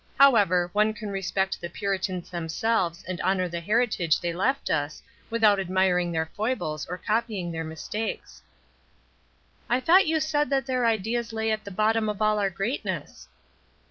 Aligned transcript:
How 0.19 0.35
ever, 0.35 0.71
one 0.73 0.95
can 0.95 1.11
respect 1.11 1.61
the 1.61 1.69
Puritans 1.69 2.31
themselves 2.31 3.03
and 3.03 3.21
honor 3.21 3.47
the 3.47 3.59
heritage 3.59 4.19
they 4.19 4.33
left 4.33 4.71
us 4.71 5.03
without 5.29 5.59
admiring 5.59 6.11
their 6.11 6.25
foibles 6.25 6.87
or 6.87 6.97
copying 6.97 7.51
then 7.51 7.67
mistakes." 7.69 8.41
"I 9.69 9.79
thought 9.79 10.07
you 10.07 10.19
said 10.19 10.49
that 10.49 10.65
their 10.65 10.87
ideas 10.87 11.33
lay 11.33 11.51
at 11.51 11.65
the 11.65 11.69
bottom 11.69 12.09
of 12.09 12.19
all 12.19 12.39
our 12.39 12.49
greatness?" 12.49 13.27